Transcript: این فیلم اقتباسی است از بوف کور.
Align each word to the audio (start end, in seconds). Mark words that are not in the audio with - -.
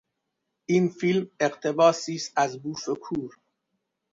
این 0.69 0.89
فیلم 0.89 1.29
اقتباسی 1.39 2.15
است 2.15 2.33
از 2.35 2.59
بوف 2.63 2.89
کور. 3.01 3.39